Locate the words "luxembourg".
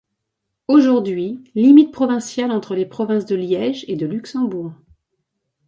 4.07-4.73